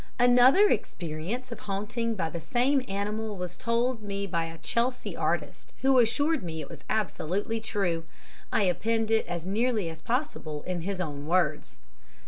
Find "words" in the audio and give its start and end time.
11.27-11.77